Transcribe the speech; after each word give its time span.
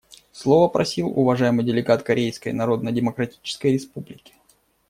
Слова 0.31 0.67
просил 0.67 1.09
уважаемый 1.09 1.63
делегат 1.63 2.01
Корейской 2.01 2.53
Народно-Демократической 2.53 3.73
Республики. 3.73 4.33